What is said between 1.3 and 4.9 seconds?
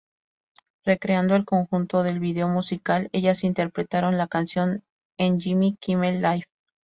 el conjunto del video musical, Ellas interpretaron la canción